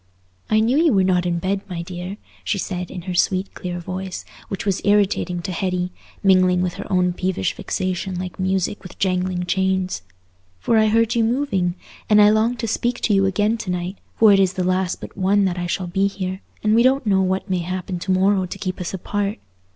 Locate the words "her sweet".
3.03-3.53